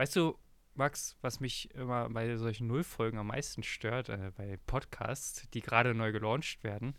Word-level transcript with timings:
Weißt 0.00 0.16
du, 0.16 0.38
Max, 0.76 1.18
was 1.20 1.40
mich 1.40 1.74
immer 1.74 2.08
bei 2.08 2.34
solchen 2.38 2.68
Nullfolgen 2.68 3.18
am 3.18 3.26
meisten 3.26 3.62
stört, 3.62 4.08
äh, 4.08 4.32
bei 4.34 4.58
Podcasts, 4.64 5.46
die 5.50 5.60
gerade 5.60 5.92
neu 5.92 6.10
gelauncht 6.10 6.64
werden, 6.64 6.94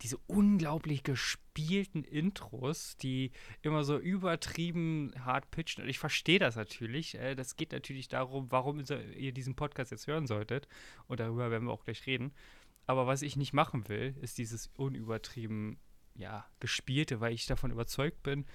diese 0.00 0.16
unglaublich 0.26 1.02
gespielten 1.02 2.02
Intros, 2.02 2.96
die 2.96 3.32
immer 3.60 3.84
so 3.84 3.98
übertrieben 3.98 5.12
hart 5.22 5.50
pitchen. 5.50 5.84
Und 5.84 5.90
ich 5.90 5.98
verstehe 5.98 6.38
das 6.38 6.56
natürlich. 6.56 7.14
Äh, 7.14 7.34
das 7.34 7.56
geht 7.56 7.72
natürlich 7.72 8.08
darum, 8.08 8.50
warum 8.50 8.82
ihr 9.14 9.32
diesen 9.32 9.54
Podcast 9.54 9.90
jetzt 9.90 10.06
hören 10.06 10.26
solltet. 10.26 10.66
Und 11.08 11.20
darüber 11.20 11.50
werden 11.50 11.68
wir 11.68 11.74
auch 11.74 11.84
gleich 11.84 12.06
reden. 12.06 12.32
Aber 12.86 13.06
was 13.06 13.20
ich 13.20 13.36
nicht 13.36 13.52
machen 13.52 13.86
will, 13.90 14.16
ist 14.22 14.38
dieses 14.38 14.68
unübertrieben, 14.78 15.78
ja, 16.14 16.46
gespielte, 16.58 17.20
weil 17.20 17.34
ich 17.34 17.44
davon 17.44 17.70
überzeugt 17.70 18.22
bin, 18.22 18.46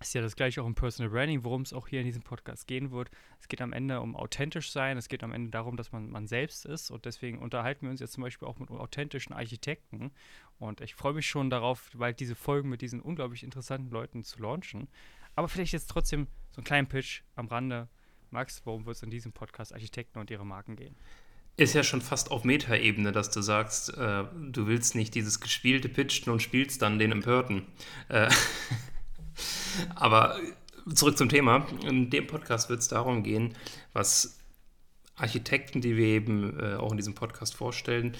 ist 0.00 0.14
ja 0.14 0.20
das 0.20 0.36
gleiche 0.36 0.62
auch 0.62 0.66
im 0.66 0.74
Personal 0.74 1.10
Branding, 1.10 1.44
worum 1.44 1.62
es 1.62 1.72
auch 1.72 1.88
hier 1.88 2.00
in 2.00 2.06
diesem 2.06 2.22
Podcast 2.22 2.66
gehen 2.66 2.90
wird. 2.90 3.10
Es 3.40 3.48
geht 3.48 3.62
am 3.62 3.72
Ende 3.72 4.00
um 4.00 4.14
authentisch 4.14 4.70
sein, 4.70 4.98
es 4.98 5.08
geht 5.08 5.22
am 5.24 5.32
Ende 5.32 5.50
darum, 5.50 5.76
dass 5.76 5.92
man 5.92 6.10
man 6.10 6.26
selbst 6.26 6.66
ist 6.66 6.90
und 6.90 7.04
deswegen 7.04 7.38
unterhalten 7.38 7.82
wir 7.86 7.90
uns 7.90 8.00
jetzt 8.00 8.12
zum 8.12 8.22
Beispiel 8.22 8.46
auch 8.46 8.58
mit 8.58 8.70
authentischen 8.70 9.32
Architekten 9.34 10.12
und 10.58 10.80
ich 10.80 10.94
freue 10.94 11.14
mich 11.14 11.26
schon 11.26 11.50
darauf, 11.50 11.90
bald 11.94 12.20
diese 12.20 12.34
Folgen 12.34 12.68
mit 12.68 12.82
diesen 12.82 13.00
unglaublich 13.00 13.42
interessanten 13.42 13.90
Leuten 13.90 14.22
zu 14.22 14.40
launchen. 14.40 14.88
Aber 15.34 15.48
vielleicht 15.48 15.72
jetzt 15.72 15.88
trotzdem 15.88 16.28
so 16.50 16.58
einen 16.58 16.64
kleinen 16.64 16.88
Pitch 16.88 17.22
am 17.34 17.46
Rande. 17.46 17.88
Max, 18.30 18.62
worum 18.64 18.86
wird 18.86 18.96
es 18.96 19.02
in 19.02 19.10
diesem 19.10 19.32
Podcast 19.32 19.72
Architekten 19.72 20.18
und 20.18 20.30
ihre 20.30 20.44
Marken 20.44 20.76
gehen? 20.76 20.96
Ist 21.58 21.74
ja 21.74 21.82
schon 21.82 22.02
fast 22.02 22.30
auf 22.30 22.44
Metaebene, 22.44 23.12
dass 23.12 23.30
du 23.30 23.40
sagst, 23.40 23.96
äh, 23.96 24.24
du 24.50 24.66
willst 24.66 24.94
nicht 24.94 25.14
dieses 25.14 25.40
gespielte 25.40 25.88
Pitchen 25.88 26.30
und 26.30 26.42
spielst 26.42 26.82
dann 26.82 26.98
den 26.98 27.12
Empörten. 27.12 27.66
Äh, 28.08 28.28
Aber 29.94 30.38
zurück 30.94 31.18
zum 31.18 31.28
Thema. 31.28 31.66
In 31.84 32.10
dem 32.10 32.26
Podcast 32.26 32.68
wird 32.68 32.80
es 32.80 32.88
darum 32.88 33.22
gehen, 33.22 33.54
was 33.92 34.38
Architekten, 35.16 35.80
die 35.80 35.96
wir 35.96 36.06
eben 36.06 36.58
äh, 36.60 36.74
auch 36.74 36.90
in 36.90 36.96
diesem 36.96 37.14
Podcast 37.14 37.54
vorstellen, 37.54 38.14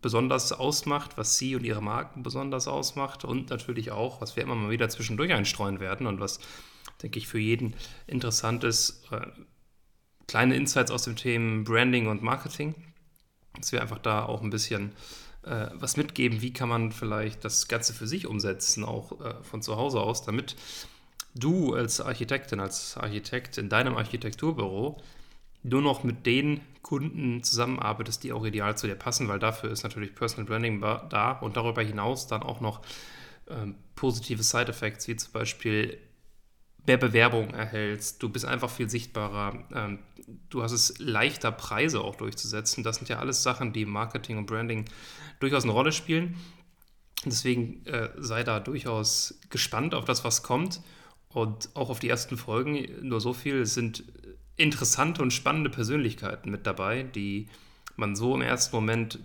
besonders 0.00 0.52
ausmacht, 0.52 1.18
was 1.18 1.36
sie 1.36 1.56
und 1.56 1.64
ihre 1.64 1.82
Marken 1.82 2.22
besonders 2.22 2.68
ausmacht 2.68 3.24
und 3.24 3.50
natürlich 3.50 3.90
auch, 3.90 4.20
was 4.20 4.36
wir 4.36 4.42
immer 4.42 4.54
mal 4.54 4.70
wieder 4.70 4.88
zwischendurch 4.88 5.32
einstreuen 5.32 5.80
werden 5.80 6.06
und 6.06 6.20
was, 6.20 6.40
denke 7.02 7.18
ich, 7.18 7.28
für 7.28 7.38
jeden 7.38 7.74
interessant 8.06 8.64
ist. 8.64 9.02
Äh, 9.10 9.26
kleine 10.26 10.56
Insights 10.56 10.90
aus 10.90 11.02
dem 11.02 11.16
Thema 11.16 11.64
Branding 11.64 12.06
und 12.06 12.22
Marketing, 12.22 12.74
dass 13.56 13.72
wir 13.72 13.82
einfach 13.82 13.98
da 13.98 14.24
auch 14.24 14.42
ein 14.42 14.50
bisschen 14.50 14.92
äh, 15.46 15.68
was 15.74 15.96
mitgeben, 15.96 16.42
wie 16.42 16.52
kann 16.52 16.68
man 16.68 16.92
vielleicht 16.92 17.44
das 17.44 17.68
Ganze 17.68 17.94
für 17.94 18.06
sich 18.06 18.26
umsetzen, 18.26 18.84
auch 18.84 19.20
äh, 19.20 19.34
von 19.42 19.62
zu 19.62 19.76
Hause 19.76 20.00
aus, 20.00 20.22
damit 20.24 20.56
du 21.34 21.74
als 21.74 22.00
Architektin, 22.00 22.60
als 22.60 22.96
Architekt 22.96 23.58
in 23.58 23.68
deinem 23.68 23.96
Architekturbüro 23.96 25.00
nur 25.62 25.82
noch 25.82 26.04
mit 26.04 26.26
den 26.26 26.60
Kunden 26.82 27.42
zusammenarbeitest, 27.42 28.22
die 28.22 28.32
auch 28.32 28.44
ideal 28.44 28.76
zu 28.76 28.86
dir 28.86 28.94
passen, 28.94 29.28
weil 29.28 29.38
dafür 29.38 29.70
ist 29.70 29.82
natürlich 29.82 30.14
Personal 30.14 30.46
Branding 30.46 30.80
da 30.80 31.32
und 31.32 31.56
darüber 31.56 31.82
hinaus 31.82 32.26
dann 32.26 32.42
auch 32.42 32.60
noch 32.60 32.80
ähm, 33.48 33.74
positive 33.94 34.42
Side-Effects, 34.42 35.08
wie 35.08 35.16
zum 35.16 35.32
Beispiel 35.32 35.98
mehr 36.86 36.96
Bewerbung 36.96 37.50
erhältst, 37.50 38.22
du 38.22 38.28
bist 38.28 38.44
einfach 38.44 38.70
viel 38.70 38.88
sichtbarer, 38.88 39.64
ähm, 39.74 39.98
du 40.50 40.62
hast 40.62 40.72
es 40.72 40.98
leichter, 40.98 41.52
Preise 41.52 42.00
auch 42.00 42.16
durchzusetzen. 42.16 42.82
Das 42.82 42.96
sind 42.96 43.08
ja 43.08 43.18
alles 43.18 43.42
Sachen, 43.42 43.72
die 43.72 43.84
Marketing 43.84 44.38
und 44.38 44.46
Branding 44.46 44.84
durchaus 45.40 45.64
eine 45.64 45.72
Rolle 45.72 45.92
spielen. 45.92 46.36
Deswegen 47.24 47.84
äh, 47.86 48.10
sei 48.18 48.44
da 48.44 48.60
durchaus 48.60 49.38
gespannt 49.50 49.94
auf 49.94 50.04
das, 50.04 50.24
was 50.24 50.42
kommt 50.42 50.80
und 51.28 51.70
auch 51.74 51.90
auf 51.90 51.98
die 51.98 52.08
ersten 52.08 52.36
Folgen. 52.36 52.86
Nur 53.02 53.20
so 53.20 53.32
viel, 53.32 53.60
es 53.62 53.74
sind 53.74 54.04
interessante 54.56 55.22
und 55.22 55.32
spannende 55.32 55.70
Persönlichkeiten 55.70 56.50
mit 56.50 56.66
dabei, 56.66 57.02
die 57.02 57.48
man 57.96 58.16
so 58.16 58.34
im 58.34 58.42
ersten 58.42 58.74
Moment 58.76 59.18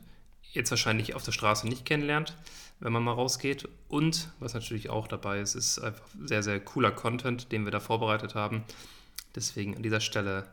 jetzt 0.52 0.71
wahrscheinlich 0.71 1.16
auf 1.16 1.23
der 1.23 1.31
Straße 1.31 1.67
nicht 1.67 1.85
kennenlernt 1.85 2.35
wenn 2.81 2.91
man 2.91 3.03
mal 3.03 3.13
rausgeht. 3.13 3.69
Und 3.88 4.29
was 4.39 4.53
natürlich 4.53 4.89
auch 4.89 5.07
dabei 5.07 5.39
ist, 5.39 5.56
ist 5.56 5.79
einfach 5.79 6.03
sehr, 6.25 6.44
sehr 6.44 6.59
cooler 6.59 6.91
Content, 6.91 7.51
den 7.51 7.63
wir 7.63 7.72
da 7.72 7.79
vorbereitet 7.79 8.35
haben. 8.35 8.63
Deswegen 9.35 9.78
an 9.78 9.84
dieser 9.84 10.01
Stelle 10.01 10.47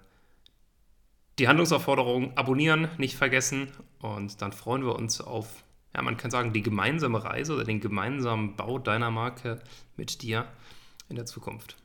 die 1.38 1.48
Handlungsaufforderung 1.48 2.36
abonnieren, 2.36 2.88
nicht 2.98 3.16
vergessen. 3.16 3.72
Und 4.00 4.40
dann 4.42 4.52
freuen 4.52 4.84
wir 4.84 4.94
uns 4.94 5.20
auf, 5.20 5.64
ja, 5.94 6.02
man 6.02 6.16
kann 6.16 6.30
sagen, 6.30 6.52
die 6.52 6.62
gemeinsame 6.62 7.24
Reise 7.24 7.54
oder 7.54 7.64
den 7.64 7.80
gemeinsamen 7.80 8.56
Bau 8.56 8.78
deiner 8.78 9.10
Marke 9.10 9.60
mit 9.96 10.22
dir 10.22 10.46
in 11.08 11.16
der 11.16 11.26
Zukunft. 11.26 11.76